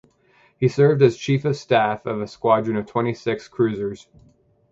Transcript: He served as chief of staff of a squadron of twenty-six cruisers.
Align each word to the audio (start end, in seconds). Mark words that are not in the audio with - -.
He 0.57 0.67
served 0.67 1.03
as 1.03 1.15
chief 1.15 1.45
of 1.45 1.55
staff 1.55 2.07
of 2.07 2.21
a 2.21 2.27
squadron 2.27 2.75
of 2.75 2.87
twenty-six 2.87 3.47
cruisers. 3.47 4.07